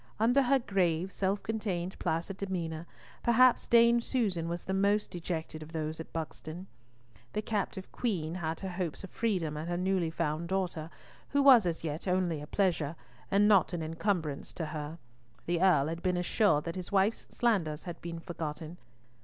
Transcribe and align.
Under 0.19 0.41
her 0.41 0.57
grave, 0.57 1.11
self 1.11 1.43
contained 1.43 1.99
placid 1.99 2.37
demeanour, 2.37 2.87
perhaps 3.21 3.67
Dame 3.67 4.01
Susan 4.01 4.49
was 4.49 4.63
the 4.63 4.73
most 4.73 5.11
dejected 5.11 5.61
of 5.61 5.73
those 5.73 5.99
at 5.99 6.11
Buxton. 6.11 6.65
The 7.33 7.43
captive 7.43 7.91
Queen 7.91 8.33
had 8.33 8.61
her 8.61 8.69
hopes 8.69 9.03
of 9.03 9.11
freedom 9.11 9.55
and 9.55 9.69
her 9.69 9.77
newly 9.77 10.09
found 10.09 10.47
daughter, 10.49 10.89
who 11.29 11.43
was 11.43 11.67
as 11.67 11.83
yet 11.83 12.07
only 12.07 12.41
a 12.41 12.47
pleasure, 12.47 12.95
and 13.29 13.47
not 13.47 13.73
an 13.73 13.83
encumbrance 13.83 14.51
to 14.53 14.65
her, 14.65 14.97
the 15.45 15.61
Earl 15.61 15.85
had 15.85 16.01
been 16.01 16.17
assured 16.17 16.63
that 16.63 16.75
his 16.75 16.91
wife's 16.91 17.27
slanders 17.29 17.83
had 17.83 18.01
been 18.01 18.17
forgotten. 18.19 18.77